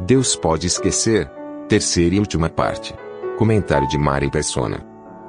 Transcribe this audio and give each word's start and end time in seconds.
Deus 0.00 0.36
pode 0.36 0.66
esquecer. 0.66 1.30
Terceira 1.68 2.14
e 2.14 2.18
última 2.18 2.48
parte. 2.48 2.94
Comentário 3.36 3.86
de 3.88 3.98
Mari 3.98 4.30
Persona. 4.30 4.84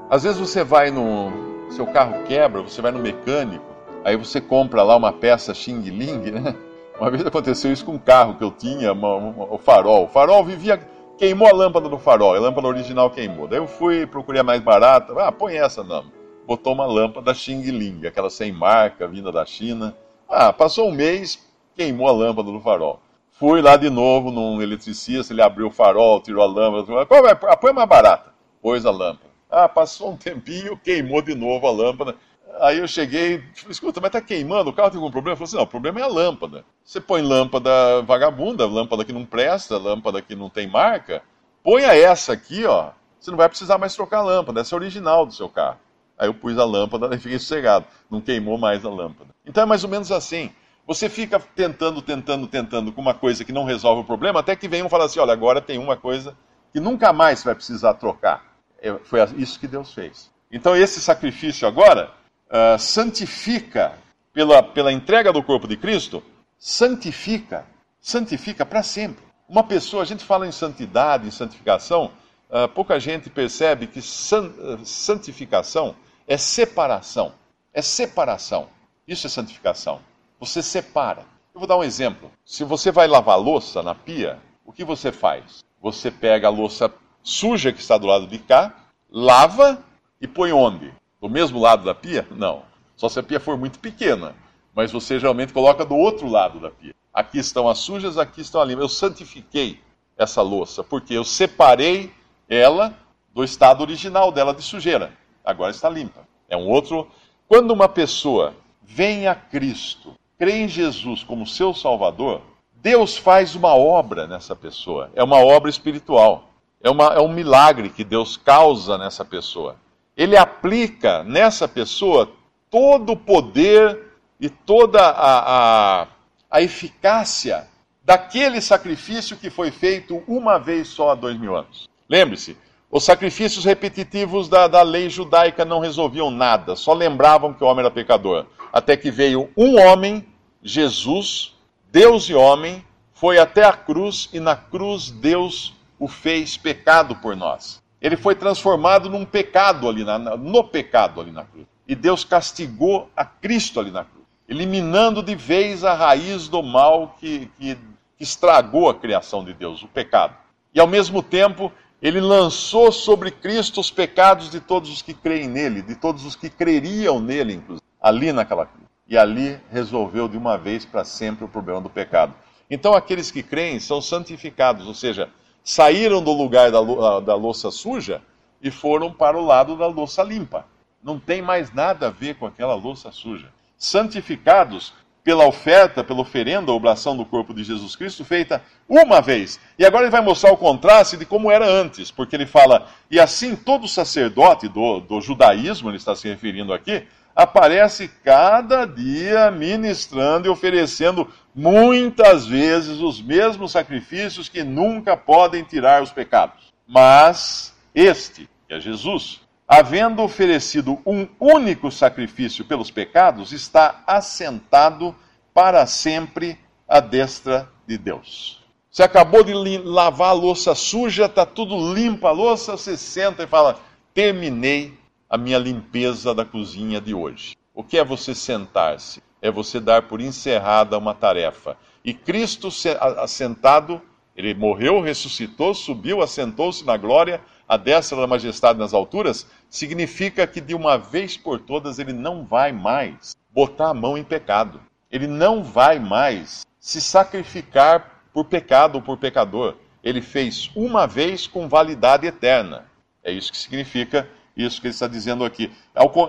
Às 0.09 0.23
vezes 0.23 0.39
você 0.39 0.63
vai 0.63 0.89
no. 0.89 1.31
Seu 1.69 1.85
carro 1.85 2.23
quebra, 2.23 2.61
você 2.63 2.81
vai 2.81 2.91
no 2.91 2.97
mecânico, 2.97 3.63
aí 4.03 4.17
você 4.17 4.41
compra 4.41 4.81
lá 4.81 4.95
uma 4.95 5.13
peça 5.13 5.53
Xing 5.53 5.81
Ling, 5.81 6.31
né? 6.31 6.55
Uma 6.99 7.11
vez 7.11 7.23
aconteceu 7.25 7.71
isso 7.71 7.85
com 7.85 7.93
um 7.93 7.99
carro 7.99 8.35
que 8.35 8.43
eu 8.43 8.51
tinha, 8.51 8.91
uma- 8.91 9.15
uma- 9.15 9.53
o 9.53 9.57
farol. 9.57 10.05
O 10.05 10.07
farol 10.07 10.43
vivia. 10.43 10.77
Queimou 11.17 11.47
a 11.47 11.53
lâmpada 11.53 11.87
do 11.89 11.97
farol, 11.99 12.33
a 12.35 12.39
lâmpada 12.39 12.67
original 12.67 13.09
queimou. 13.11 13.47
Daí 13.47 13.59
eu 13.59 13.67
fui, 13.67 14.05
procurei 14.07 14.39
a 14.41 14.43
mais 14.43 14.61
barata. 14.61 15.13
Ah, 15.17 15.31
põe 15.31 15.55
essa 15.57 15.83
não. 15.83 16.05
Botou 16.47 16.73
uma 16.73 16.85
lâmpada 16.85 17.33
Xing 17.33 17.61
Ling, 17.71 18.07
aquela 18.07 18.29
sem 18.29 18.51
marca, 18.51 19.07
vinda 19.07 19.31
da 19.31 19.45
China. 19.45 19.95
Ah, 20.27 20.51
passou 20.53 20.87
um 20.87 20.91
mês, 20.93 21.39
queimou 21.75 22.07
a 22.07 22.11
lâmpada 22.11 22.49
do 22.51 22.59
farol. 22.61 22.99
Fui 23.39 23.61
lá 23.61 23.77
de 23.77 23.89
novo 23.89 24.31
num 24.31 24.61
eletricista, 24.61 25.31
ele 25.31 25.41
abriu 25.41 25.67
o 25.67 25.71
farol, 25.71 26.19
tirou 26.19 26.43
a 26.43 26.45
lâmpada. 26.45 27.05
Vai? 27.05 27.31
Ah, 27.49 27.55
põe 27.55 27.71
a 27.71 27.73
mais 27.73 27.87
barata. 27.87 28.33
Pôs 28.61 28.85
a 28.85 28.91
lâmpada. 28.91 29.31
Ah, 29.49 29.69
passou 29.69 30.11
um 30.11 30.17
tempinho, 30.17 30.77
queimou 30.77 31.21
de 31.21 31.33
novo 31.33 31.65
a 31.65 31.71
lâmpada. 31.71 32.15
Aí 32.59 32.79
eu 32.79 32.87
cheguei, 32.87 33.41
escuta, 33.69 34.01
mas 34.01 34.11
tá 34.11 34.19
queimando, 34.19 34.69
o 34.69 34.73
carro 34.73 34.89
tem 34.89 34.97
algum 34.97 35.09
problema? 35.09 35.33
Ele 35.33 35.37
falou 35.37 35.47
assim, 35.47 35.55
não, 35.55 35.63
o 35.63 35.67
problema 35.67 36.01
é 36.01 36.03
a 36.03 36.07
lâmpada. 36.07 36.65
Você 36.83 36.99
põe 36.99 37.21
lâmpada 37.21 38.01
vagabunda, 38.01 38.65
lâmpada 38.65 39.05
que 39.05 39.13
não 39.13 39.23
presta, 39.23 39.77
lâmpada 39.77 40.21
que 40.21 40.35
não 40.35 40.49
tem 40.49 40.67
marca, 40.67 41.23
ponha 41.63 41.95
essa 41.95 42.33
aqui, 42.33 42.65
ó, 42.65 42.89
você 43.17 43.31
não 43.31 43.37
vai 43.37 43.47
precisar 43.47 43.77
mais 43.77 43.95
trocar 43.95 44.17
a 44.17 44.23
lâmpada, 44.23 44.59
essa 44.59 44.75
é 44.75 44.77
a 44.77 44.79
original 44.79 45.25
do 45.25 45.33
seu 45.33 45.47
carro. 45.47 45.77
Aí 46.17 46.27
eu 46.27 46.33
pus 46.33 46.57
a 46.57 46.65
lâmpada 46.65 47.15
e 47.15 47.17
fiquei 47.17 47.39
sossegado, 47.39 47.85
não 48.11 48.19
queimou 48.19 48.57
mais 48.57 48.83
a 48.83 48.89
lâmpada. 48.89 49.29
Então 49.45 49.63
é 49.63 49.65
mais 49.65 49.85
ou 49.85 49.89
menos 49.89 50.11
assim. 50.11 50.51
Você 50.89 51.07
fica 51.07 51.39
tentando, 51.39 52.01
tentando, 52.01 52.47
tentando 52.47 52.91
com 52.91 52.99
uma 52.99 53.13
coisa 53.13 53.45
que 53.45 53.51
não 53.51 53.63
resolve 53.63 54.01
o 54.01 54.03
problema, 54.03 54.39
até 54.39 54.55
que 54.55 54.67
vem 54.67 54.81
um 54.81 54.89
fala 54.89 55.05
assim, 55.05 55.19
olha, 55.19 55.31
agora 55.31 55.61
tem 55.61 55.77
uma 55.77 55.95
coisa 55.95 56.35
que 56.73 56.79
nunca 56.79 57.13
mais 57.13 57.43
vai 57.43 57.53
precisar 57.53 57.93
trocar. 57.93 58.43
É, 58.81 58.95
Foi 59.03 59.19
isso 59.37 59.59
que 59.59 59.67
Deus 59.67 59.93
fez. 59.93 60.31
Então 60.51 60.75
esse 60.75 60.99
sacrifício 60.99 61.67
agora 61.67 62.09
ah, 62.49 62.75
santifica, 62.79 63.99
pela, 64.33 64.63
pela 64.63 64.91
entrega 64.91 65.31
do 65.31 65.43
corpo 65.43 65.67
de 65.67 65.77
Cristo, 65.77 66.23
santifica, 66.57 67.67
santifica 68.01 68.65
para 68.65 68.81
sempre. 68.81 69.23
Uma 69.47 69.61
pessoa, 69.61 70.01
a 70.01 70.05
gente 70.07 70.23
fala 70.23 70.47
em 70.47 70.51
santidade, 70.51 71.27
em 71.27 71.31
santificação, 71.31 72.09
ah, 72.49 72.67
pouca 72.67 72.99
gente 72.99 73.29
percebe 73.29 73.85
que 73.85 74.01
san- 74.01 74.51
ah, 74.59 74.79
santificação 74.83 75.95
é 76.27 76.35
separação. 76.35 77.31
É 77.71 77.79
separação. 77.83 78.69
Isso 79.07 79.27
é 79.27 79.29
santificação. 79.29 80.08
Você 80.39 80.63
separa. 80.63 81.25
Eu 81.53 81.59
vou 81.59 81.67
dar 81.67 81.77
um 81.77 81.83
exemplo. 81.83 82.31
Se 82.45 82.63
você 82.63 82.91
vai 82.91 83.07
lavar 83.07 83.37
louça 83.37 83.83
na 83.83 83.93
pia, 83.93 84.39
o 84.65 84.71
que 84.71 84.85
você 84.85 85.11
faz? 85.11 85.63
Você 85.81 86.09
pega 86.09 86.47
a 86.47 86.51
louça 86.51 86.93
suja 87.21 87.73
que 87.73 87.81
está 87.81 87.97
do 87.97 88.07
lado 88.07 88.25
de 88.25 88.39
cá, 88.39 88.73
lava 89.11 89.83
e 90.21 90.27
põe 90.27 90.53
onde? 90.53 90.93
Do 91.19 91.29
mesmo 91.29 91.59
lado 91.59 91.83
da 91.83 91.93
pia? 91.93 92.25
Não. 92.31 92.63
Só 92.95 93.09
se 93.09 93.19
a 93.19 93.23
pia 93.23 93.39
for 93.39 93.57
muito 93.57 93.79
pequena. 93.79 94.33
Mas 94.73 94.91
você 94.91 95.19
geralmente 95.19 95.51
coloca 95.51 95.83
do 95.83 95.95
outro 95.95 96.27
lado 96.27 96.59
da 96.59 96.69
pia. 96.69 96.95
Aqui 97.13 97.39
estão 97.39 97.67
as 97.67 97.79
sujas, 97.79 98.17
aqui 98.17 98.39
estão 98.39 98.61
as 98.61 98.67
limpas. 98.69 98.83
Eu 98.83 98.89
santifiquei 98.89 99.81
essa 100.17 100.41
louça, 100.41 100.83
porque 100.83 101.13
eu 101.13 101.25
separei 101.25 102.13
ela 102.47 102.93
do 103.33 103.43
estado 103.43 103.81
original 103.81 104.31
dela 104.31 104.53
de 104.53 104.61
sujeira. 104.61 105.11
Agora 105.43 105.71
está 105.71 105.89
limpa. 105.89 106.27
É 106.47 106.55
um 106.55 106.69
outro. 106.69 107.09
Quando 107.47 107.71
uma 107.71 107.89
pessoa 107.89 108.53
vem 108.81 109.27
a 109.27 109.35
Cristo, 109.35 110.15
crê 110.39 110.63
em 110.63 110.67
Jesus 110.67 111.23
como 111.23 111.45
seu 111.45 111.73
Salvador, 111.73 112.41
Deus 112.73 113.17
faz 113.17 113.55
uma 113.55 113.75
obra 113.75 114.25
nessa 114.25 114.55
pessoa. 114.55 115.11
É 115.13 115.21
uma 115.21 115.37
obra 115.37 115.69
espiritual. 115.69 116.49
É, 116.81 116.89
uma, 116.89 117.07
é 117.07 117.19
um 117.19 117.31
milagre 117.31 117.89
que 117.89 118.05
Deus 118.05 118.37
causa 118.37 118.97
nessa 118.97 119.25
pessoa. 119.25 119.75
Ele 120.15 120.37
aplica 120.37 121.23
nessa 121.23 121.67
pessoa 121.67 122.31
todo 122.71 123.11
o 123.11 123.17
poder 123.17 123.99
e 124.39 124.49
toda 124.49 125.01
a, 125.01 126.03
a, 126.03 126.07
a 126.49 126.61
eficácia 126.61 127.67
daquele 128.03 128.61
sacrifício 128.61 129.35
que 129.35 129.49
foi 129.49 129.71
feito 129.71 130.23
uma 130.25 130.57
vez 130.57 130.87
só 130.87 131.11
há 131.11 131.15
dois 131.15 131.37
mil 131.37 131.55
anos. 131.55 131.89
Lembre-se, 132.07 132.57
os 132.89 133.03
sacrifícios 133.03 133.65
repetitivos 133.65 134.49
da, 134.49 134.67
da 134.67 134.81
lei 134.81 135.09
judaica 135.09 135.63
não 135.63 135.79
resolviam 135.79 136.31
nada, 136.31 136.75
só 136.75 136.93
lembravam 136.93 137.53
que 137.53 137.63
o 137.63 137.67
homem 137.67 137.81
era 137.81 137.91
pecador. 137.91 138.45
Até 138.71 138.97
que 138.97 139.11
veio 139.11 139.49
um 139.55 139.79
homem, 139.79 140.25
Jesus, 140.61 141.55
Deus 141.91 142.29
e 142.29 142.33
homem, 142.33 142.83
foi 143.13 143.37
até 143.37 143.65
a 143.65 143.73
cruz 143.73 144.29
e 144.31 144.39
na 144.39 144.55
cruz 144.55 145.11
Deus 145.11 145.75
o 145.99 146.07
fez 146.07 146.57
pecado 146.57 147.15
por 147.15 147.35
nós. 147.35 147.81
Ele 148.01 148.15
foi 148.15 148.33
transformado 148.33 149.09
num 149.09 149.25
pecado 149.25 149.89
ali, 149.89 150.03
na, 150.03 150.17
no 150.17 150.63
pecado 150.63 151.19
ali 151.19 151.31
na 151.31 151.43
cruz. 151.43 151.65
E 151.87 151.95
Deus 151.95 152.23
castigou 152.23 153.09
a 153.15 153.25
Cristo 153.25 153.79
ali 153.79 153.91
na 153.91 154.05
cruz, 154.05 154.25
eliminando 154.47 155.21
de 155.21 155.35
vez 155.35 155.83
a 155.83 155.93
raiz 155.93 156.47
do 156.47 156.63
mal 156.63 157.15
que, 157.19 157.51
que, 157.59 157.75
que 158.17 158.23
estragou 158.23 158.89
a 158.89 158.95
criação 158.95 159.43
de 159.43 159.53
Deus, 159.53 159.83
o 159.83 159.87
pecado. 159.87 160.35
E 160.73 160.79
ao 160.79 160.87
mesmo 160.87 161.21
tempo, 161.21 161.71
ele 162.01 162.21
lançou 162.21 162.91
sobre 162.91 163.31
Cristo 163.31 163.81
os 163.81 163.91
pecados 163.91 164.49
de 164.49 164.59
todos 164.61 164.89
os 164.89 165.01
que 165.01 165.13
creem 165.13 165.49
nele, 165.49 165.81
de 165.81 165.95
todos 165.95 166.25
os 166.25 166.35
que 166.35 166.49
creriam 166.49 167.19
nele, 167.19 167.53
inclusive, 167.53 167.85
ali 168.01 168.31
naquela 168.31 168.65
cruz. 168.65 168.88
E 169.09 169.17
ali 169.17 169.59
resolveu 169.71 170.27
de 170.27 170.37
uma 170.37 170.57
vez 170.57 170.85
para 170.85 171.03
sempre 171.03 171.43
o 171.43 171.49
problema 171.49 171.81
do 171.81 171.89
pecado. 171.89 172.33
Então, 172.69 172.93
aqueles 172.93 173.31
que 173.31 173.41
creem 173.41 173.79
são 173.79 173.99
santificados, 174.01 174.85
ou 174.85 174.93
seja, 174.93 175.29
saíram 175.63 176.21
do 176.21 176.31
lugar 176.31 176.71
da, 176.71 176.79
lou- 176.79 177.19
da 177.19 177.35
louça 177.35 177.71
suja 177.71 178.21
e 178.61 178.69
foram 178.69 179.11
para 179.11 179.37
o 179.37 179.43
lado 179.43 179.75
da 179.75 179.87
louça 179.87 180.21
limpa. 180.21 180.65
Não 181.03 181.19
tem 181.19 181.41
mais 181.41 181.73
nada 181.73 182.07
a 182.07 182.11
ver 182.11 182.35
com 182.35 182.45
aquela 182.45 182.75
louça 182.75 183.11
suja. 183.11 183.47
Santificados 183.77 184.93
pela 185.23 185.45
oferta, 185.45 186.03
pela 186.03 186.21
oferenda, 186.21 186.71
oblação 186.71 187.15
do 187.15 187.25
corpo 187.25 187.53
de 187.53 187.63
Jesus 187.63 187.95
Cristo 187.95 188.23
feita 188.23 188.61
uma 188.87 189.21
vez. 189.21 189.59
E 189.77 189.85
agora 189.85 190.03
ele 190.03 190.11
vai 190.11 190.21
mostrar 190.21 190.51
o 190.51 190.57
contraste 190.57 191.17
de 191.17 191.25
como 191.25 191.51
era 191.51 191.67
antes, 191.67 192.09
porque 192.09 192.35
ele 192.35 192.45
fala, 192.45 192.87
e 193.11 193.19
assim 193.19 193.55
todo 193.55 193.87
sacerdote 193.87 194.67
do, 194.67 194.99
do 194.99 195.21
judaísmo, 195.21 195.89
ele 195.89 195.97
está 195.97 196.15
se 196.15 196.27
referindo 196.27 196.73
aqui, 196.73 197.05
aparece 197.41 198.09
cada 198.21 198.85
dia 198.85 199.49
ministrando 199.49 200.45
e 200.45 200.49
oferecendo 200.49 201.25
muitas 201.55 202.45
vezes 202.45 202.99
os 202.99 203.21
mesmos 203.21 203.71
sacrifícios 203.71 204.49
que 204.49 204.61
nunca 204.61 205.15
podem 205.15 205.63
tirar 205.63 206.03
os 206.03 206.11
pecados. 206.11 206.73
Mas 206.85 207.73
este, 207.95 208.49
que 208.67 208.73
é 208.73 208.79
Jesus, 208.81 209.39
havendo 209.65 210.21
oferecido 210.21 210.99
um 211.05 211.25
único 211.39 211.89
sacrifício 211.89 212.65
pelos 212.65 212.91
pecados, 212.91 213.53
está 213.53 214.03
assentado 214.05 215.15
para 215.53 215.85
sempre 215.85 216.59
à 216.89 216.99
destra 216.99 217.69
de 217.87 217.97
Deus. 217.97 218.61
Você 218.91 219.03
acabou 219.03 219.45
de 219.45 219.53
lavar 219.77 220.31
a 220.31 220.33
louça 220.33 220.75
suja, 220.75 221.25
está 221.25 221.45
tudo 221.45 221.93
limpa 221.93 222.27
a 222.27 222.33
louça, 222.33 222.75
você 222.75 222.97
senta 222.97 223.43
e 223.43 223.47
fala: 223.47 223.79
terminei 224.13 224.98
a 225.29 225.37
minha 225.37 225.57
limpeza 225.59 226.33
da 226.33 226.43
cozinha 226.43 226.99
de 226.99 227.13
hoje. 227.13 227.55
O 227.73 227.83
que 227.83 227.97
é 227.97 228.03
você 228.03 228.33
sentar-se? 228.33 229.21
É 229.41 229.51
você 229.51 229.79
dar 229.79 230.03
por 230.03 230.19
encerrada 230.19 230.97
uma 230.97 231.13
tarefa. 231.13 231.77
E 232.03 232.13
Cristo 232.13 232.71
se- 232.71 232.89
a- 232.99 233.23
assentado, 233.23 234.01
ele 234.35 234.53
morreu, 234.53 234.99
ressuscitou, 235.01 235.73
subiu, 235.73 236.21
assentou-se 236.21 236.83
na 236.85 236.97
glória, 236.97 237.39
à 237.67 237.77
destra 237.77 238.17
da 238.19 238.25
majestade 238.27 238.79
nas 238.79 238.93
alturas, 238.93 239.45
significa 239.69 240.47
que 240.47 240.59
de 240.59 240.73
uma 240.73 240.97
vez 240.97 241.37
por 241.37 241.59
todas 241.59 241.99
ele 241.99 242.11
não 242.13 242.43
vai 242.43 242.71
mais 242.71 243.35
botar 243.51 243.89
a 243.89 243.93
mão 243.93 244.17
em 244.17 244.23
pecado. 244.23 244.81
Ele 245.11 245.27
não 245.27 245.63
vai 245.63 245.99
mais 245.99 246.65
se 246.79 246.99
sacrificar 246.99 248.23
por 248.33 248.45
pecado 248.45 248.95
ou 248.95 249.01
por 249.01 249.17
pecador. 249.17 249.75
Ele 250.03 250.21
fez 250.21 250.71
uma 250.75 251.05
vez 251.05 251.45
com 251.45 251.67
validade 251.67 252.25
eterna. 252.25 252.85
É 253.23 253.31
isso 253.31 253.51
que 253.51 253.57
significa 253.57 254.27
isso 254.65 254.81
que 254.81 254.87
ele 254.87 254.93
está 254.93 255.07
dizendo 255.07 255.43
aqui. 255.43 255.71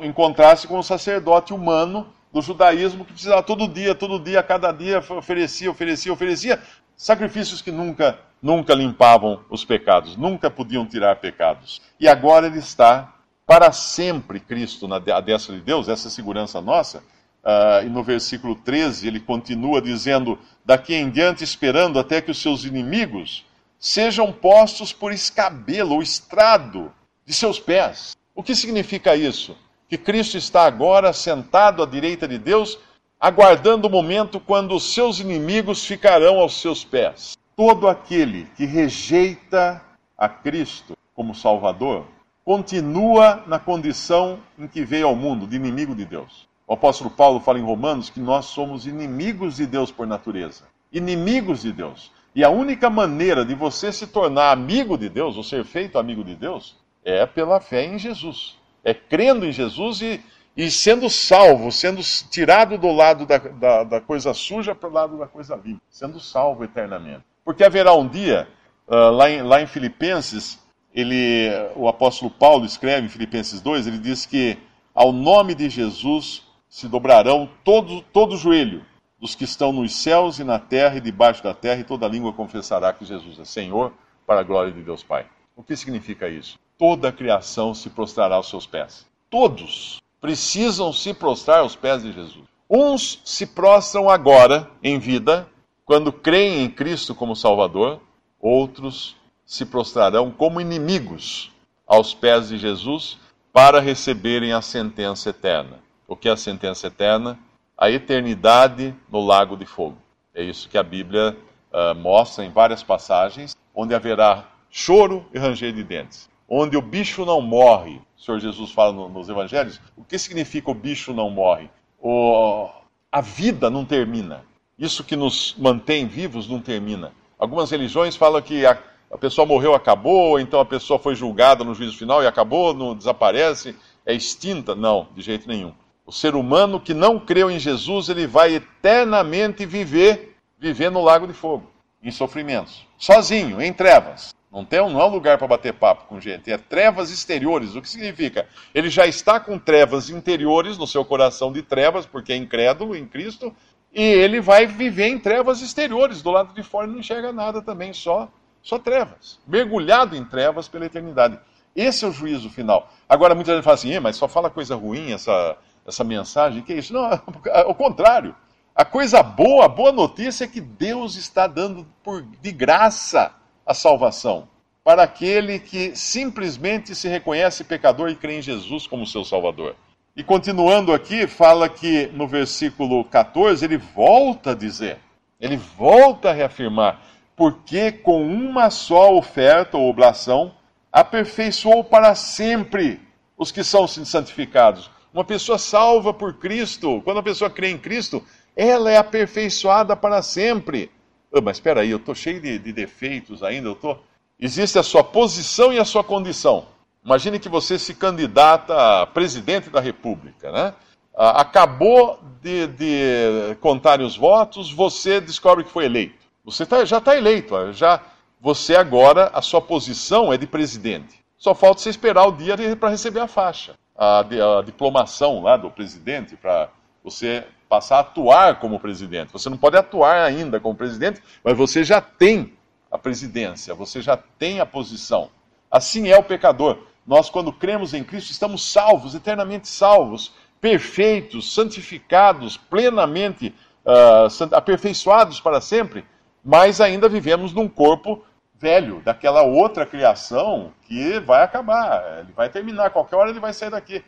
Em 0.02 0.12
contraste 0.12 0.66
com 0.66 0.78
o 0.78 0.82
sacerdote 0.82 1.52
humano 1.52 2.06
do 2.32 2.40
judaísmo 2.40 3.04
que 3.04 3.12
precisava 3.12 3.42
todo 3.42 3.68
dia, 3.68 3.94
todo 3.94 4.18
dia, 4.18 4.42
cada 4.42 4.72
dia 4.72 4.98
oferecia, 4.98 5.70
oferecia, 5.70 6.12
oferecia 6.12 6.62
sacrifícios 6.96 7.62
que 7.62 7.72
nunca, 7.72 8.18
nunca 8.42 8.74
limpavam 8.74 9.40
os 9.48 9.64
pecados, 9.64 10.16
nunca 10.16 10.50
podiam 10.50 10.86
tirar 10.86 11.16
pecados. 11.16 11.80
E 11.98 12.06
agora 12.06 12.46
ele 12.46 12.58
está 12.58 13.14
para 13.46 13.72
sempre 13.72 14.38
Cristo 14.38 14.86
na 14.86 14.98
destra 14.98 15.56
de 15.56 15.60
Deus, 15.60 15.88
essa 15.88 16.08
é 16.08 16.10
segurança 16.10 16.60
nossa. 16.60 17.02
Uh, 17.42 17.86
e 17.86 17.88
no 17.88 18.04
versículo 18.04 18.54
13 18.54 19.08
ele 19.08 19.18
continua 19.18 19.80
dizendo: 19.80 20.38
Daqui 20.62 20.94
em 20.94 21.10
diante 21.10 21.42
esperando 21.42 21.98
até 21.98 22.20
que 22.20 22.30
os 22.30 22.40
seus 22.40 22.64
inimigos 22.64 23.46
sejam 23.78 24.30
postos 24.30 24.92
por 24.92 25.10
escabelo 25.10 25.94
ou 25.94 26.02
estrado 26.02 26.92
de 27.24 27.32
seus 27.32 27.58
pés. 27.58 28.14
O 28.40 28.42
que 28.42 28.54
significa 28.54 29.14
isso? 29.14 29.54
Que 29.86 29.98
Cristo 29.98 30.38
está 30.38 30.64
agora 30.64 31.12
sentado 31.12 31.82
à 31.82 31.86
direita 31.86 32.26
de 32.26 32.38
Deus, 32.38 32.78
aguardando 33.20 33.86
o 33.86 33.90
momento 33.90 34.40
quando 34.40 34.74
os 34.74 34.94
seus 34.94 35.20
inimigos 35.20 35.84
ficarão 35.84 36.38
aos 36.38 36.58
seus 36.58 36.82
pés. 36.82 37.36
Todo 37.54 37.86
aquele 37.86 38.46
que 38.56 38.64
rejeita 38.64 39.84
a 40.16 40.26
Cristo 40.26 40.96
como 41.14 41.34
Salvador 41.34 42.06
continua 42.42 43.44
na 43.46 43.58
condição 43.58 44.38
em 44.58 44.66
que 44.66 44.86
veio 44.86 45.08
ao 45.08 45.14
mundo, 45.14 45.46
de 45.46 45.56
inimigo 45.56 45.94
de 45.94 46.06
Deus. 46.06 46.48
O 46.66 46.72
apóstolo 46.72 47.10
Paulo 47.10 47.40
fala 47.40 47.58
em 47.58 47.62
Romanos 47.62 48.08
que 48.08 48.20
nós 48.20 48.46
somos 48.46 48.86
inimigos 48.86 49.56
de 49.56 49.66
Deus 49.66 49.92
por 49.92 50.06
natureza. 50.06 50.64
Inimigos 50.90 51.60
de 51.60 51.72
Deus. 51.72 52.10
E 52.34 52.42
a 52.42 52.48
única 52.48 52.88
maneira 52.88 53.44
de 53.44 53.54
você 53.54 53.92
se 53.92 54.06
tornar 54.06 54.50
amigo 54.50 54.96
de 54.96 55.10
Deus, 55.10 55.36
ou 55.36 55.44
ser 55.44 55.62
feito 55.62 55.98
amigo 55.98 56.24
de 56.24 56.34
Deus, 56.34 56.79
é 57.04 57.24
pela 57.26 57.60
fé 57.60 57.84
em 57.84 57.98
Jesus. 57.98 58.58
É 58.84 58.94
crendo 58.94 59.46
em 59.46 59.52
Jesus 59.52 60.00
e, 60.00 60.20
e 60.56 60.70
sendo 60.70 61.08
salvo, 61.08 61.70
sendo 61.70 62.00
tirado 62.30 62.78
do 62.78 62.90
lado 62.92 63.26
da, 63.26 63.38
da, 63.38 63.84
da 63.84 64.00
coisa 64.00 64.32
suja 64.34 64.74
para 64.74 64.88
o 64.88 64.92
lado 64.92 65.18
da 65.18 65.26
coisa 65.26 65.56
limpa, 65.56 65.82
sendo 65.88 66.18
salvo 66.18 66.64
eternamente. 66.64 67.24
Porque 67.44 67.64
haverá 67.64 67.94
um 67.94 68.08
dia, 68.08 68.48
uh, 68.88 69.10
lá, 69.10 69.30
em, 69.30 69.42
lá 69.42 69.60
em 69.60 69.66
Filipenses, 69.66 70.58
ele, 70.94 71.48
o 71.76 71.88
apóstolo 71.88 72.30
Paulo 72.30 72.64
escreve 72.64 73.06
em 73.06 73.10
Filipenses 73.10 73.60
2, 73.60 73.86
ele 73.86 73.98
diz 73.98 74.26
que 74.26 74.58
ao 74.94 75.12
nome 75.12 75.54
de 75.54 75.68
Jesus 75.68 76.42
se 76.68 76.88
dobrarão 76.88 77.48
todo, 77.64 78.02
todo 78.02 78.34
o 78.34 78.38
joelho 78.38 78.84
dos 79.20 79.34
que 79.34 79.44
estão 79.44 79.72
nos 79.72 79.94
céus 79.94 80.38
e 80.38 80.44
na 80.44 80.58
terra 80.58 80.96
e 80.96 81.00
debaixo 81.00 81.42
da 81.42 81.52
terra, 81.52 81.80
e 81.80 81.84
toda 81.84 82.08
língua 82.08 82.32
confessará 82.32 82.92
que 82.92 83.04
Jesus 83.04 83.38
é 83.38 83.44
Senhor, 83.44 83.92
para 84.26 84.40
a 84.40 84.44
glória 84.44 84.72
de 84.72 84.82
Deus 84.82 85.02
Pai. 85.02 85.26
O 85.54 85.62
que 85.62 85.76
significa 85.76 86.28
isso? 86.28 86.58
Toda 86.80 87.10
a 87.10 87.12
criação 87.12 87.74
se 87.74 87.90
prostrará 87.90 88.36
aos 88.36 88.48
seus 88.48 88.66
pés. 88.66 89.06
Todos 89.28 90.00
precisam 90.18 90.94
se 90.94 91.12
prostrar 91.12 91.58
aos 91.58 91.76
pés 91.76 92.02
de 92.02 92.10
Jesus. 92.10 92.46
Uns 92.70 93.20
se 93.22 93.46
prostram 93.46 94.08
agora, 94.08 94.66
em 94.82 94.98
vida, 94.98 95.46
quando 95.84 96.10
creem 96.10 96.64
em 96.64 96.70
Cristo 96.70 97.14
como 97.14 97.36
Salvador, 97.36 98.00
outros 98.40 99.14
se 99.44 99.66
prostrarão 99.66 100.30
como 100.30 100.58
inimigos 100.58 101.52
aos 101.86 102.14
pés 102.14 102.48
de 102.48 102.56
Jesus 102.56 103.18
para 103.52 103.78
receberem 103.78 104.54
a 104.54 104.62
sentença 104.62 105.28
eterna. 105.28 105.80
O 106.08 106.16
que 106.16 106.30
é 106.30 106.32
a 106.32 106.36
sentença 106.36 106.86
eterna? 106.86 107.38
A 107.76 107.90
eternidade 107.90 108.94
no 109.12 109.20
lago 109.20 109.54
de 109.54 109.66
fogo. 109.66 109.98
É 110.34 110.42
isso 110.42 110.66
que 110.66 110.78
a 110.78 110.82
Bíblia 110.82 111.36
uh, 111.70 111.94
mostra 111.94 112.42
em 112.42 112.50
várias 112.50 112.82
passagens, 112.82 113.54
onde 113.74 113.94
haverá 113.94 114.48
choro 114.70 115.26
e 115.34 115.38
ranger 115.38 115.74
de 115.74 115.84
dentes. 115.84 116.30
Onde 116.52 116.76
o 116.76 116.82
bicho 116.82 117.24
não 117.24 117.40
morre. 117.40 118.00
O 118.18 118.20
Senhor 118.20 118.40
Jesus 118.40 118.72
fala 118.72 118.92
no, 118.92 119.08
nos 119.08 119.28
evangelhos. 119.28 119.80
O 119.96 120.02
que 120.02 120.18
significa 120.18 120.68
o 120.68 120.74
bicho 120.74 121.14
não 121.14 121.30
morre? 121.30 121.70
O, 122.00 122.68
a 123.12 123.20
vida 123.20 123.70
não 123.70 123.84
termina. 123.84 124.44
Isso 124.76 125.04
que 125.04 125.14
nos 125.14 125.54
mantém 125.56 126.08
vivos 126.08 126.48
não 126.48 126.60
termina. 126.60 127.12
Algumas 127.38 127.70
religiões 127.70 128.16
falam 128.16 128.42
que 128.42 128.66
a, 128.66 128.76
a 129.10 129.16
pessoa 129.16 129.46
morreu, 129.46 129.74
acabou, 129.74 130.40
então 130.40 130.58
a 130.58 130.64
pessoa 130.64 130.98
foi 130.98 131.14
julgada 131.14 131.62
no 131.62 131.74
juízo 131.74 131.96
final 131.96 132.22
e 132.22 132.26
acabou, 132.26 132.74
não 132.74 132.96
desaparece, 132.96 133.76
é 134.04 134.12
extinta. 134.12 134.74
Não, 134.74 135.06
de 135.14 135.22
jeito 135.22 135.46
nenhum. 135.46 135.72
O 136.04 136.10
ser 136.10 136.34
humano 136.34 136.80
que 136.80 136.92
não 136.92 137.20
creu 137.20 137.48
em 137.48 137.60
Jesus, 137.60 138.08
ele 138.08 138.26
vai 138.26 138.54
eternamente 138.56 139.64
viver, 139.64 140.36
viver 140.58 140.90
no 140.90 141.00
lago 141.00 141.26
de 141.28 141.32
fogo, 141.32 141.70
em 142.02 142.10
sofrimentos, 142.10 142.84
sozinho, 142.98 143.62
em 143.62 143.72
trevas. 143.72 144.34
Não, 144.52 144.64
tem, 144.64 144.80
não 144.80 145.00
é 145.00 145.04
lugar 145.04 145.38
para 145.38 145.46
bater 145.46 145.72
papo 145.72 146.06
com 146.06 146.20
gente, 146.20 146.50
é 146.50 146.58
trevas 146.58 147.10
exteriores. 147.10 147.76
O 147.76 147.82
que 147.82 147.88
significa? 147.88 148.48
Ele 148.74 148.90
já 148.90 149.06
está 149.06 149.38
com 149.38 149.56
trevas 149.56 150.10
interiores 150.10 150.76
no 150.76 150.88
seu 150.88 151.04
coração 151.04 151.52
de 151.52 151.62
trevas, 151.62 152.04
porque 152.04 152.32
é 152.32 152.36
incrédulo 152.36 152.96
em 152.96 153.06
Cristo, 153.06 153.54
e 153.92 154.02
ele 154.02 154.40
vai 154.40 154.66
viver 154.66 155.06
em 155.06 155.20
trevas 155.20 155.60
exteriores. 155.60 156.20
Do 156.20 156.32
lado 156.32 156.52
de 156.52 156.64
fora 156.64 156.88
não 156.88 156.98
enxerga 156.98 157.32
nada 157.32 157.62
também, 157.62 157.92
só, 157.92 158.28
só 158.60 158.76
trevas. 158.76 159.38
Mergulhado 159.46 160.16
em 160.16 160.24
trevas 160.24 160.66
pela 160.66 160.86
eternidade. 160.86 161.38
Esse 161.74 162.04
é 162.04 162.08
o 162.08 162.12
juízo 162.12 162.50
final. 162.50 162.92
Agora, 163.08 163.36
muita 163.36 163.54
gente 163.54 163.62
fala 163.62 163.74
assim, 163.74 163.96
mas 164.00 164.16
só 164.16 164.26
fala 164.26 164.50
coisa 164.50 164.74
ruim 164.74 165.12
essa, 165.12 165.56
essa 165.86 166.02
mensagem, 166.02 166.62
que 166.62 166.72
é 166.72 166.78
isso? 166.78 166.92
Não, 166.92 167.04
ao 167.54 167.74
contrário. 167.76 168.34
A 168.74 168.84
coisa 168.84 169.22
boa, 169.22 169.66
a 169.66 169.68
boa 169.68 169.92
notícia 169.92 170.44
é 170.44 170.48
que 170.48 170.60
Deus 170.60 171.14
está 171.14 171.46
dando 171.46 171.86
por, 172.02 172.22
de 172.22 172.50
graça 172.50 173.32
a 173.70 173.74
salvação 173.74 174.48
para 174.82 175.04
aquele 175.04 175.60
que 175.60 175.94
simplesmente 175.94 176.92
se 176.92 177.06
reconhece 177.06 177.62
pecador 177.62 178.10
e 178.10 178.16
crê 178.16 178.38
em 178.38 178.42
Jesus 178.42 178.84
como 178.84 179.06
seu 179.06 179.24
Salvador. 179.24 179.76
E 180.16 180.24
continuando 180.24 180.92
aqui, 180.92 181.28
fala 181.28 181.68
que 181.68 182.08
no 182.08 182.26
versículo 182.26 183.04
14 183.04 183.64
ele 183.64 183.76
volta 183.76 184.50
a 184.50 184.54
dizer, 184.54 184.98
ele 185.40 185.56
volta 185.56 186.30
a 186.30 186.32
reafirmar, 186.32 187.00
porque 187.36 187.92
com 187.92 188.26
uma 188.26 188.70
só 188.70 189.14
oferta 189.14 189.78
ou 189.78 189.88
oblação 189.88 190.52
aperfeiçoou 190.90 191.84
para 191.84 192.16
sempre 192.16 193.00
os 193.38 193.52
que 193.52 193.62
são 193.62 193.86
santificados. 193.86 194.90
Uma 195.14 195.24
pessoa 195.24 195.58
salva 195.58 196.12
por 196.12 196.34
Cristo, 196.34 197.00
quando 197.04 197.18
a 197.18 197.22
pessoa 197.22 197.48
crê 197.48 197.70
em 197.70 197.78
Cristo, 197.78 198.20
ela 198.56 198.90
é 198.90 198.96
aperfeiçoada 198.96 199.94
para 199.94 200.22
sempre. 200.22 200.90
Oh, 201.32 201.40
mas 201.40 201.56
espera 201.56 201.82
aí, 201.82 201.90
eu 201.90 201.98
estou 201.98 202.14
cheio 202.14 202.40
de, 202.40 202.58
de, 202.58 202.72
defeitos 202.72 203.42
ainda, 203.42 203.68
eu 203.68 203.74
tô... 203.74 203.96
Existe 204.38 204.78
a 204.78 204.82
sua 204.82 205.04
posição 205.04 205.72
e 205.72 205.78
a 205.78 205.84
sua 205.84 206.02
condição. 206.02 206.66
Imagine 207.04 207.38
que 207.38 207.48
você 207.48 207.78
se 207.78 207.94
candidata 207.94 209.02
a 209.02 209.06
presidente 209.06 209.70
da 209.70 209.80
República, 209.80 210.50
né? 210.50 210.74
Acabou 211.14 212.18
de, 212.40 212.66
de 212.68 213.54
contar 213.60 214.00
os 214.00 214.16
votos, 214.16 214.72
você 214.72 215.20
descobre 215.20 215.64
que 215.64 215.70
foi 215.70 215.84
eleito. 215.84 216.24
Você 216.44 216.64
tá, 216.64 216.84
já 216.84 216.98
está 216.98 217.16
eleito, 217.16 217.54
já 217.72 218.02
você 218.40 218.74
agora, 218.74 219.30
a 219.34 219.42
sua 219.42 219.60
posição 219.60 220.32
é 220.32 220.38
de 220.38 220.46
presidente. 220.46 221.20
Só 221.36 221.54
falta 221.54 221.80
você 221.80 221.90
esperar 221.90 222.26
o 222.26 222.32
dia 222.32 222.56
para 222.76 222.88
receber 222.88 223.20
a 223.20 223.28
faixa 223.28 223.74
a, 224.00 224.20
a 224.20 224.62
diplomação 224.62 225.42
lá 225.42 225.58
do 225.58 225.70
presidente 225.70 226.34
para 226.34 226.70
você 227.04 227.44
passar 227.70 227.98
a 227.98 228.00
atuar 228.00 228.58
como 228.58 228.80
presidente. 228.80 229.32
Você 229.32 229.48
não 229.48 229.56
pode 229.56 229.76
atuar 229.76 230.24
ainda 230.24 230.58
como 230.58 230.74
presidente, 230.74 231.22
mas 231.44 231.56
você 231.56 231.84
já 231.84 232.00
tem 232.00 232.52
a 232.90 232.98
presidência, 232.98 233.72
você 233.76 234.02
já 234.02 234.16
tem 234.16 234.58
a 234.58 234.66
posição. 234.66 235.30
Assim 235.70 236.08
é 236.08 236.18
o 236.18 236.24
pecador. 236.24 236.78
Nós, 237.06 237.30
quando 237.30 237.52
cremos 237.52 237.94
em 237.94 238.02
Cristo, 238.02 238.32
estamos 238.32 238.72
salvos, 238.72 239.14
eternamente 239.14 239.68
salvos, 239.68 240.32
perfeitos, 240.60 241.54
santificados, 241.54 242.56
plenamente 242.56 243.54
uh, 243.86 244.54
aperfeiçoados 244.54 245.40
para 245.40 245.60
sempre, 245.60 246.04
mas 246.44 246.80
ainda 246.80 247.08
vivemos 247.08 247.52
num 247.52 247.68
corpo 247.68 248.24
velho, 248.58 249.00
daquela 249.04 249.42
outra 249.42 249.86
criação 249.86 250.72
que 250.82 251.20
vai 251.20 251.44
acabar, 251.44 252.18
ele 252.18 252.32
vai 252.32 252.50
terminar, 252.50 252.90
qualquer 252.90 253.16
hora 253.16 253.30
ele 253.30 253.40
vai 253.40 253.54
sair 253.54 253.70
daqui. 253.70 254.04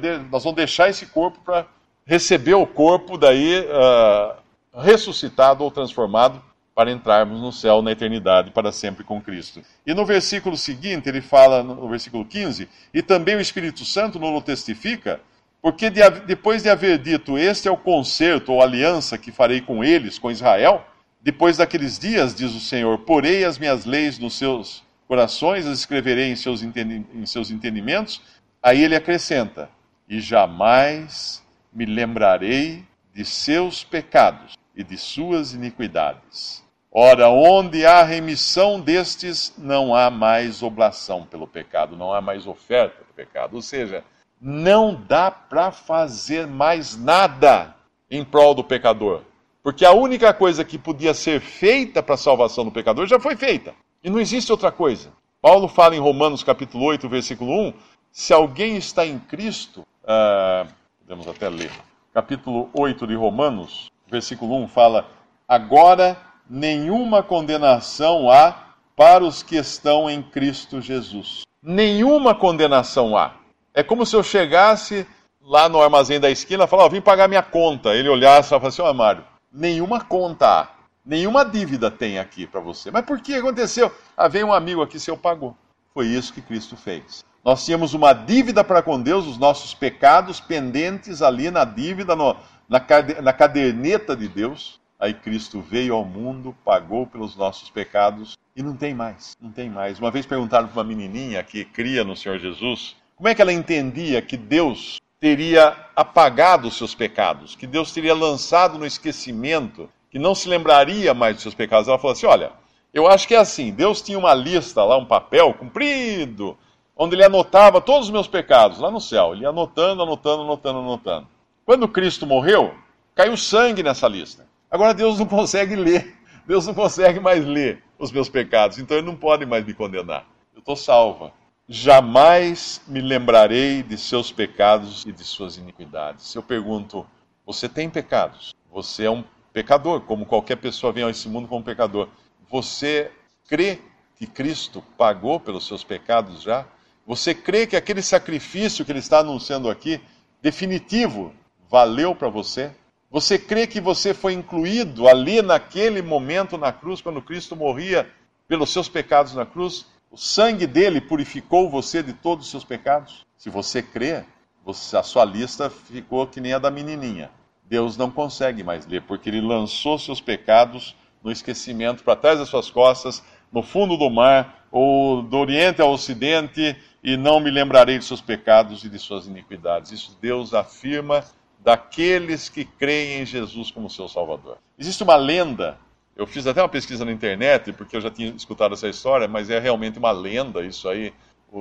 De, 0.00 0.18
nós 0.30 0.42
vamos 0.42 0.56
deixar 0.56 0.90
esse 0.90 1.06
corpo 1.06 1.38
para 1.44 1.66
receber 2.06 2.54
o 2.54 2.66
corpo 2.66 3.16
daí 3.16 3.60
uh, 3.60 4.34
ressuscitado 4.82 5.64
ou 5.64 5.70
transformado 5.70 6.42
para 6.74 6.90
entrarmos 6.90 7.40
no 7.40 7.52
céu 7.52 7.80
na 7.80 7.92
eternidade 7.92 8.50
para 8.50 8.72
sempre 8.72 9.04
com 9.04 9.20
Cristo. 9.20 9.62
E 9.86 9.94
no 9.94 10.04
versículo 10.04 10.56
seguinte, 10.56 11.08
ele 11.08 11.20
fala, 11.20 11.62
no 11.62 11.88
versículo 11.88 12.24
15, 12.24 12.68
e 12.92 13.00
também 13.00 13.36
o 13.36 13.40
Espírito 13.40 13.84
Santo 13.84 14.18
não 14.18 14.34
o 14.34 14.42
testifica, 14.42 15.20
porque 15.62 15.88
de, 15.88 16.00
depois 16.26 16.62
de 16.62 16.68
haver 16.68 16.98
dito, 16.98 17.38
este 17.38 17.68
é 17.68 17.70
o 17.70 17.76
concerto 17.76 18.52
ou 18.52 18.60
aliança 18.60 19.16
que 19.16 19.30
farei 19.30 19.60
com 19.60 19.84
eles, 19.84 20.18
com 20.18 20.30
Israel, 20.30 20.84
depois 21.22 21.56
daqueles 21.56 21.98
dias, 21.98 22.34
diz 22.34 22.52
o 22.52 22.60
Senhor, 22.60 22.98
porei 22.98 23.44
as 23.44 23.56
minhas 23.56 23.86
leis 23.86 24.18
nos 24.18 24.36
seus 24.36 24.82
corações, 25.06 25.64
as 25.64 25.78
escreverei 25.78 26.30
em 26.30 26.36
seus, 26.36 26.62
em 26.62 27.24
seus 27.24 27.50
entendimentos. 27.50 28.20
Aí 28.62 28.82
ele 28.82 28.94
acrescenta: 28.94 29.70
e 30.08 30.20
jamais 30.20 31.43
me 31.74 31.84
lembrarei 31.84 32.84
de 33.12 33.24
seus 33.24 33.82
pecados 33.82 34.54
e 34.74 34.84
de 34.84 34.96
suas 34.96 35.52
iniquidades. 35.52 36.62
Ora, 36.90 37.28
onde 37.28 37.84
há 37.84 38.04
remissão 38.04 38.80
destes, 38.80 39.52
não 39.58 39.94
há 39.94 40.10
mais 40.10 40.62
oblação 40.62 41.26
pelo 41.26 41.46
pecado, 41.46 41.96
não 41.96 42.12
há 42.12 42.20
mais 42.20 42.46
oferta 42.46 42.98
do 43.00 43.12
pecado. 43.12 43.54
Ou 43.54 43.62
seja, 43.62 44.04
não 44.40 44.94
dá 44.94 45.30
para 45.30 45.72
fazer 45.72 46.46
mais 46.46 46.96
nada 46.96 47.74
em 48.08 48.24
prol 48.24 48.54
do 48.54 48.62
pecador. 48.62 49.22
Porque 49.60 49.84
a 49.84 49.92
única 49.92 50.32
coisa 50.32 50.64
que 50.64 50.78
podia 50.78 51.14
ser 51.14 51.40
feita 51.40 52.02
para 52.02 52.14
a 52.14 52.18
salvação 52.18 52.64
do 52.64 52.70
pecador 52.70 53.06
já 53.06 53.18
foi 53.18 53.34
feita. 53.34 53.74
E 54.02 54.10
não 54.10 54.20
existe 54.20 54.52
outra 54.52 54.70
coisa. 54.70 55.10
Paulo 55.40 55.66
fala 55.66 55.96
em 55.96 56.00
Romanos 56.00 56.44
capítulo 56.44 56.84
8, 56.84 57.08
versículo 57.08 57.68
1, 57.68 57.72
se 58.12 58.32
alguém 58.32 58.76
está 58.76 59.04
em 59.04 59.18
Cristo, 59.18 59.80
uh, 60.04 60.68
podemos 61.06 61.28
até 61.28 61.50
ler, 61.50 61.70
capítulo 62.14 62.70
8 62.72 63.06
de 63.06 63.14
Romanos, 63.14 63.92
versículo 64.08 64.56
1 64.56 64.68
fala, 64.68 65.06
agora 65.46 66.16
nenhuma 66.48 67.22
condenação 67.22 68.30
há 68.30 68.72
para 68.96 69.22
os 69.22 69.42
que 69.42 69.56
estão 69.56 70.08
em 70.08 70.22
Cristo 70.22 70.80
Jesus. 70.80 71.42
Nenhuma 71.62 72.34
condenação 72.34 73.16
há. 73.18 73.34
É 73.74 73.82
como 73.82 74.06
se 74.06 74.16
eu 74.16 74.22
chegasse 74.22 75.06
lá 75.42 75.68
no 75.68 75.82
armazém 75.82 76.18
da 76.18 76.30
esquina 76.30 76.64
e 76.64 76.66
falasse, 76.66 76.88
oh, 76.88 76.90
vim 76.90 77.02
pagar 77.02 77.28
minha 77.28 77.42
conta. 77.42 77.94
Ele 77.94 78.08
olhasse 78.08 78.48
e 78.48 78.58
falasse 78.58 78.80
assim, 78.80 78.88
ó 78.88 78.90
oh, 78.90 78.94
Mário, 78.94 79.24
nenhuma 79.52 80.02
conta 80.02 80.46
há. 80.46 80.68
Nenhuma 81.04 81.44
dívida 81.44 81.90
tem 81.90 82.18
aqui 82.18 82.46
para 82.46 82.60
você. 82.60 82.90
Mas 82.90 83.04
por 83.04 83.20
que 83.20 83.34
aconteceu? 83.34 83.92
Ah, 84.16 84.28
veio 84.28 84.46
um 84.46 84.52
amigo 84.54 84.80
aqui, 84.80 84.98
seu 84.98 85.18
pagou. 85.18 85.54
Foi 85.92 86.06
isso 86.06 86.32
que 86.32 86.40
Cristo 86.40 86.76
fez. 86.76 87.24
Nós 87.44 87.62
tínhamos 87.62 87.92
uma 87.92 88.14
dívida 88.14 88.64
para 88.64 88.82
com 88.82 88.98
Deus, 88.98 89.26
os 89.26 89.36
nossos 89.36 89.74
pecados 89.74 90.40
pendentes 90.40 91.20
ali 91.20 91.50
na 91.50 91.66
dívida, 91.66 92.16
no, 92.16 92.34
na, 92.66 92.80
na 93.22 93.32
caderneta 93.34 94.16
de 94.16 94.26
Deus. 94.28 94.80
Aí 94.98 95.12
Cristo 95.12 95.60
veio 95.60 95.94
ao 95.94 96.06
mundo, 96.06 96.56
pagou 96.64 97.06
pelos 97.06 97.36
nossos 97.36 97.68
pecados 97.68 98.38
e 98.56 98.62
não 98.62 98.74
tem 98.74 98.94
mais, 98.94 99.36
não 99.38 99.50
tem 99.50 99.68
mais. 99.68 99.98
Uma 99.98 100.10
vez 100.10 100.24
perguntaram 100.24 100.68
para 100.68 100.80
uma 100.80 100.88
menininha 100.88 101.42
que 101.42 101.66
cria 101.66 102.02
no 102.02 102.16
Senhor 102.16 102.38
Jesus, 102.38 102.96
como 103.14 103.28
é 103.28 103.34
que 103.34 103.42
ela 103.42 103.52
entendia 103.52 104.22
que 104.22 104.38
Deus 104.38 104.98
teria 105.20 105.76
apagado 105.94 106.68
os 106.68 106.78
seus 106.78 106.94
pecados, 106.94 107.54
que 107.54 107.66
Deus 107.66 107.92
teria 107.92 108.14
lançado 108.14 108.78
no 108.78 108.86
esquecimento, 108.86 109.90
que 110.10 110.18
não 110.18 110.34
se 110.34 110.48
lembraria 110.48 111.12
mais 111.12 111.34
dos 111.34 111.42
seus 111.42 111.54
pecados. 111.54 111.88
Ela 111.88 111.98
falou 111.98 112.12
assim: 112.12 112.26
Olha, 112.26 112.52
eu 112.92 113.06
acho 113.06 113.28
que 113.28 113.34
é 113.34 113.38
assim: 113.38 113.70
Deus 113.70 114.00
tinha 114.00 114.18
uma 114.18 114.32
lista 114.32 114.82
lá, 114.82 114.96
um 114.96 115.04
papel 115.04 115.52
comprido, 115.52 116.56
onde 116.96 117.16
ele 117.16 117.24
anotava 117.24 117.80
todos 117.80 118.06
os 118.06 118.12
meus 118.12 118.28
pecados 118.28 118.78
lá 118.78 118.90
no 118.90 119.00
céu. 119.00 119.34
Ele 119.34 119.46
anotando, 119.46 120.02
anotando, 120.02 120.42
anotando, 120.42 120.78
anotando. 120.78 121.28
Quando 121.64 121.88
Cristo 121.88 122.26
morreu, 122.26 122.74
caiu 123.14 123.36
sangue 123.36 123.82
nessa 123.82 124.08
lista. 124.08 124.46
Agora 124.70 124.94
Deus 124.94 125.18
não 125.18 125.26
consegue 125.26 125.74
ler. 125.74 126.16
Deus 126.46 126.66
não 126.66 126.74
consegue 126.74 127.20
mais 127.20 127.44
ler 127.44 127.82
os 127.98 128.12
meus 128.12 128.28
pecados, 128.28 128.78
então 128.78 128.96
ele 128.96 129.06
não 129.06 129.16
pode 129.16 129.46
mais 129.46 129.64
me 129.64 129.72
condenar. 129.72 130.26
Eu 130.52 130.58
estou 130.58 130.76
salva. 130.76 131.32
Jamais 131.66 132.82
me 132.86 133.00
lembrarei 133.00 133.82
de 133.82 133.96
seus 133.96 134.30
pecados 134.30 135.06
e 135.06 135.12
de 135.12 135.24
suas 135.24 135.56
iniquidades. 135.56 136.34
Eu 136.34 136.42
pergunto: 136.42 137.06
você 137.46 137.68
tem 137.68 137.88
pecados? 137.88 138.54
Você 138.70 139.06
é 139.06 139.10
um 139.10 139.24
pecador, 139.54 140.02
como 140.02 140.26
qualquer 140.26 140.56
pessoa 140.56 140.92
vem 140.92 141.04
a 141.04 141.10
esse 141.10 141.28
mundo 141.28 141.48
como 141.48 141.64
pecador. 141.64 142.08
Você 142.50 143.10
crê 143.48 143.78
que 144.16 144.26
Cristo 144.26 144.82
pagou 144.98 145.40
pelos 145.40 145.66
seus 145.66 145.82
pecados 145.82 146.42
já? 146.42 146.66
Você 147.06 147.34
crê 147.34 147.66
que 147.66 147.76
aquele 147.76 148.02
sacrifício 148.02 148.84
que 148.84 148.92
ele 148.92 148.98
está 148.98 149.18
anunciando 149.18 149.68
aqui, 149.68 150.00
definitivo, 150.40 151.34
valeu 151.70 152.14
para 152.14 152.28
você? 152.28 152.72
Você 153.10 153.38
crê 153.38 153.66
que 153.66 153.80
você 153.80 154.14
foi 154.14 154.32
incluído 154.32 155.06
ali 155.06 155.42
naquele 155.42 156.02
momento 156.02 156.58
na 156.58 156.72
cruz, 156.72 157.00
quando 157.00 157.22
Cristo 157.22 157.54
morria 157.54 158.10
pelos 158.48 158.70
seus 158.70 158.88
pecados 158.88 159.34
na 159.34 159.44
cruz? 159.44 159.86
O 160.10 160.16
sangue 160.16 160.66
dele 160.66 161.00
purificou 161.00 161.68
você 161.68 162.02
de 162.02 162.12
todos 162.12 162.46
os 162.46 162.50
seus 162.50 162.64
pecados? 162.64 163.24
Se 163.36 163.50
você 163.50 163.82
crê, 163.82 164.24
você, 164.64 164.96
a 164.96 165.02
sua 165.02 165.24
lista 165.24 165.68
ficou 165.68 166.26
que 166.26 166.40
nem 166.40 166.54
a 166.54 166.58
da 166.58 166.70
menininha. 166.70 167.30
Deus 167.64 167.96
não 167.96 168.10
consegue 168.10 168.62
mais 168.62 168.86
ler, 168.86 169.02
porque 169.02 169.28
ele 169.28 169.40
lançou 169.40 169.98
seus 169.98 170.20
pecados 170.20 170.96
no 171.22 171.30
esquecimento 171.30 172.02
para 172.02 172.16
trás 172.16 172.38
das 172.38 172.48
suas 172.48 172.70
costas, 172.70 173.22
no 173.52 173.62
fundo 173.62 173.96
do 173.96 174.10
mar, 174.10 174.66
ou 174.70 175.22
do 175.22 175.36
Oriente 175.36 175.80
ao 175.80 175.92
Ocidente, 175.92 176.76
e 177.04 177.18
não 177.18 177.38
me 177.38 177.50
lembrarei 177.50 177.98
de 177.98 178.04
seus 178.06 178.22
pecados 178.22 178.82
e 178.82 178.88
de 178.88 178.98
suas 178.98 179.26
iniquidades. 179.26 179.92
Isso 179.92 180.16
Deus 180.22 180.54
afirma 180.54 181.22
daqueles 181.62 182.48
que 182.48 182.64
creem 182.64 183.20
em 183.20 183.26
Jesus 183.26 183.70
como 183.70 183.90
seu 183.90 184.08
Salvador. 184.08 184.56
Existe 184.78 185.02
uma 185.02 185.14
lenda, 185.14 185.78
eu 186.16 186.26
fiz 186.26 186.46
até 186.46 186.62
uma 186.62 186.68
pesquisa 186.68 187.04
na 187.04 187.12
internet, 187.12 187.74
porque 187.74 187.94
eu 187.94 188.00
já 188.00 188.10
tinha 188.10 188.30
escutado 188.30 188.72
essa 188.72 188.88
história, 188.88 189.28
mas 189.28 189.50
é 189.50 189.58
realmente 189.58 189.98
uma 189.98 190.12
lenda, 190.12 190.64
isso 190.64 190.88
aí 190.88 191.12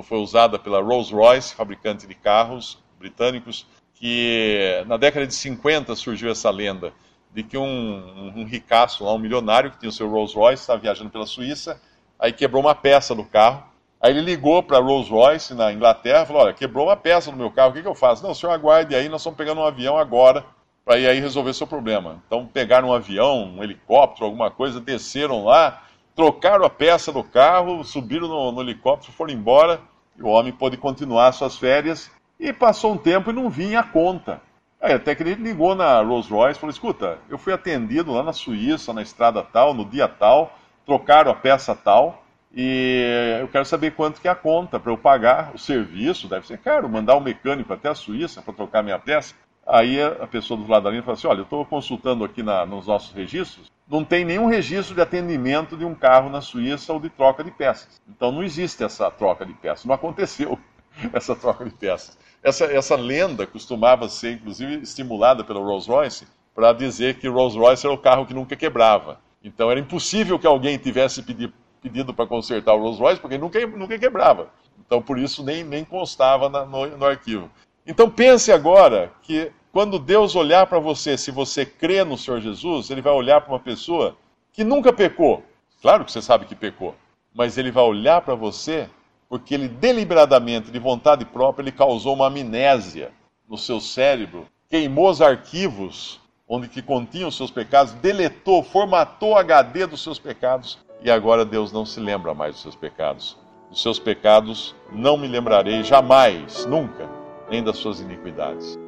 foi 0.04 0.18
usada 0.18 0.58
pela 0.58 0.82
Rolls-Royce, 0.82 1.54
fabricante 1.54 2.08
de 2.08 2.16
carros 2.16 2.82
britânicos, 2.98 3.68
que 3.96 4.84
na 4.88 4.96
década 4.96 5.28
de 5.28 5.34
50 5.34 5.94
surgiu 5.96 6.32
essa 6.32 6.50
lenda 6.50 6.94
de 7.34 7.44
que 7.44 7.58
um, 7.58 8.32
um 8.36 8.46
ricaço, 8.46 9.06
um 9.06 9.18
milionário 9.18 9.72
que 9.72 9.80
tinha 9.80 9.90
o 9.90 9.94
seu 9.94 10.10
Rolls-Royce, 10.10 10.62
estava 10.62 10.80
viajando 10.80 11.10
pela 11.10 11.26
Suíça, 11.26 11.82
aí 12.18 12.32
quebrou 12.32 12.62
uma 12.62 12.74
peça 12.74 13.14
do 13.14 13.26
carro, 13.26 13.73
Aí 14.04 14.12
ele 14.12 14.20
ligou 14.20 14.62
para 14.62 14.80
a 14.80 14.82
Rolls 14.82 15.10
Royce 15.10 15.54
na 15.54 15.72
Inglaterra 15.72 16.26
falou: 16.26 16.42
Olha, 16.42 16.54
quebrou 16.54 16.88
uma 16.88 16.98
peça 16.98 17.32
no 17.32 17.38
meu 17.38 17.50
carro, 17.50 17.70
o 17.70 17.74
que, 17.74 17.82
que 17.82 17.88
eu 17.88 17.96
faço? 17.96 18.22
Não, 18.22 18.32
o 18.32 18.36
senhor 18.36 18.52
aguarde 18.52 18.94
aí, 18.94 19.08
nós 19.08 19.22
estamos 19.22 19.38
pegando 19.38 19.62
um 19.62 19.66
avião 19.66 19.98
agora 19.98 20.44
para 20.84 21.00
ir 21.00 21.08
aí 21.08 21.22
resolver 21.22 21.54
seu 21.54 21.66
problema. 21.66 22.22
Então 22.28 22.46
pegaram 22.46 22.90
um 22.90 22.94
avião, 22.94 23.46
um 23.56 23.64
helicóptero, 23.64 24.26
alguma 24.26 24.52
coisa, 24.52 24.82
desceram 24.82 25.46
lá, 25.46 25.84
trocaram 26.14 26.66
a 26.66 26.70
peça 26.70 27.14
do 27.14 27.24
carro, 27.24 27.82
subiram 27.86 28.28
no, 28.28 28.52
no 28.52 28.62
helicóptero, 28.62 29.14
foram 29.14 29.32
embora. 29.32 29.80
E 30.18 30.22
o 30.22 30.28
homem 30.28 30.52
pôde 30.52 30.76
continuar 30.76 31.32
suas 31.32 31.56
férias. 31.56 32.12
E 32.38 32.52
passou 32.52 32.92
um 32.92 32.98
tempo 32.98 33.30
e 33.30 33.34
não 33.34 33.50
vinha 33.50 33.80
a 33.80 33.84
conta. 33.84 34.42
Aí 34.82 34.92
até 34.92 35.16
que 35.16 35.24
ele 35.24 35.36
ligou 35.36 35.76
na 35.76 36.02
Rolls 36.02 36.30
Royce 36.30 36.58
e 36.58 36.60
falou: 36.60 36.72
Escuta, 36.72 37.20
eu 37.30 37.38
fui 37.38 37.54
atendido 37.54 38.12
lá 38.12 38.22
na 38.22 38.34
Suíça, 38.34 38.92
na 38.92 39.02
estrada 39.02 39.42
tal, 39.42 39.74
no 39.74 39.86
dia 39.86 40.10
tal, 40.10 40.52
trocaram 40.86 41.32
a 41.32 41.36
peça 41.36 41.74
tal 41.74 42.23
e 42.54 43.40
eu 43.42 43.48
quero 43.48 43.66
saber 43.66 43.92
quanto 43.92 44.22
que 44.22 44.28
é 44.28 44.32
a 44.32 44.36
conta 44.36 44.80
para 44.80 44.92
eu 44.92 44.98
pagar 44.98 45.52
o 45.56 45.58
serviço, 45.58 46.28
deve 46.28 46.46
ser 46.46 46.60
caro, 46.60 46.88
mandar 46.88 47.16
um 47.16 47.22
mecânico 47.22 47.74
até 47.74 47.90
a 47.90 47.96
Suíça 47.96 48.42
para 48.42 48.54
trocar 48.54 48.84
minha 48.84 49.00
peça. 49.00 49.34
Aí 49.66 50.00
a 50.02 50.28
pessoa 50.28 50.60
do 50.60 50.70
lado 50.70 50.84
da 50.84 50.90
linha 50.90 51.02
fala 51.02 51.18
assim, 51.18 51.26
olha, 51.28 51.40
eu 51.40 51.44
estou 51.44 51.66
consultando 51.66 52.24
aqui 52.24 52.44
na, 52.44 52.66
nos 52.66 52.86
nossos 52.86 53.14
registros, 53.14 53.72
não 53.88 54.04
tem 54.04 54.24
nenhum 54.24 54.46
registro 54.46 54.94
de 54.94 55.02
atendimento 55.02 55.76
de 55.76 55.86
um 55.86 55.96
carro 55.96 56.30
na 56.30 56.42
Suíça 56.42 56.94
ou 56.94 57.00
de 57.00 57.10
troca 57.10 57.44
de 57.44 57.50
peças. 57.50 58.02
Então 58.08 58.32
não 58.32 58.44
existe 58.44 58.84
essa 58.84 59.10
troca 59.10 59.46
de 59.46 59.54
peças, 59.54 59.86
não 59.86 59.96
aconteceu 59.96 60.60
essa 61.12 61.36
troca 61.36 61.66
de 61.66 61.72
peças. 61.72 62.18
Essa, 62.44 62.66
essa 62.66 62.96
lenda 62.96 63.48
costumava 63.48 64.08
ser, 64.10 64.34
inclusive, 64.34 64.76
estimulada 64.82 65.44
pela 65.44 65.62
Rolls-Royce 65.62 66.28
para 66.54 66.74
dizer 66.74 67.16
que 67.16 67.28
Rolls-Royce 67.28 67.88
era 67.88 67.96
o 67.96 67.98
carro 67.98 68.26
que 68.26 68.34
nunca 68.34 68.56
quebrava. 68.56 69.20
Então 69.44 69.72
era 69.72 69.80
impossível 69.80 70.38
que 70.38 70.48
alguém 70.48 70.78
tivesse 70.78 71.24
pedido 71.24 71.54
pedido 71.84 72.14
para 72.14 72.26
consertar 72.26 72.74
o 72.74 72.80
Rolls 72.80 73.00
Royce, 73.00 73.20
porque 73.20 73.38
nunca, 73.38 73.68
nunca 73.68 74.00
quebrava. 74.00 74.48
Então, 74.86 75.02
por 75.02 75.20
isso, 75.20 75.44
nem, 75.44 75.64
nem 75.64 75.84
constava 75.84 76.48
na, 76.50 76.66
no, 76.66 76.98
no 76.98 77.06
arquivo. 77.06 77.52
Então, 77.86 78.10
pense 78.10 78.52
agora 78.52 79.12
que 79.22 79.52
quando 79.72 80.00
Deus 80.00 80.36
olhar 80.36 80.66
para 80.68 80.80
você, 80.80 81.18
se 81.18 81.30
você 81.30 81.66
crê 81.66 82.04
no 82.04 82.18
Senhor 82.18 82.40
Jesus, 82.40 82.90
Ele 82.90 83.02
vai 83.02 83.12
olhar 83.12 83.42
para 83.42 83.54
uma 83.54 83.60
pessoa 83.60 84.16
que 84.54 84.64
nunca 84.64 84.94
pecou. 84.94 85.44
Claro 85.82 86.06
que 86.06 86.12
você 86.12 86.22
sabe 86.22 86.46
que 86.46 86.56
pecou, 86.56 86.96
mas 87.34 87.58
Ele 87.58 87.72
vai 87.72 87.84
olhar 87.84 88.22
para 88.22 88.36
você 88.36 88.90
porque 89.28 89.54
Ele 89.56 89.68
deliberadamente, 89.68 90.72
de 90.72 90.80
vontade 90.80 91.26
própria, 91.26 91.64
Ele 91.64 91.72
causou 91.72 92.14
uma 92.14 92.28
amnésia 92.28 93.12
no 93.50 93.58
seu 93.58 93.82
cérebro, 93.82 94.48
queimou 94.70 95.10
os 95.10 95.22
arquivos 95.22 96.22
onde 96.48 96.68
que 96.68 96.82
continham 96.82 97.30
os 97.30 97.36
seus 97.36 97.50
pecados, 97.50 97.94
deletou, 97.94 98.62
formatou 98.62 99.32
o 99.32 99.38
HD 99.38 99.88
dos 99.88 100.04
seus 100.04 100.20
pecados 100.20 100.78
e 101.04 101.12
agora 101.12 101.44
Deus 101.44 101.72
não 101.72 101.86
se 101.86 102.00
lembra 102.00 102.34
mais 102.34 102.54
dos 102.54 102.62
seus 102.62 102.76
pecados. 102.76 103.38
Dos 103.70 103.82
seus 103.82 104.00
pecados 104.00 104.74
não 104.92 105.18
me 105.18 105.28
lembrarei 105.28 105.84
jamais, 105.84 106.66
nunca, 106.66 107.10
nem 107.50 107.62
das 107.62 107.78
suas 107.78 108.00
iniquidades. 108.00 108.80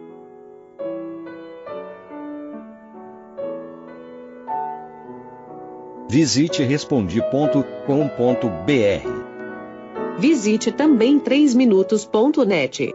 Visite 6.08 6.64
respondi.com.br. 6.64 7.66
Visite 10.18 10.72
também 10.72 11.20
3minutos.net. 11.20 12.95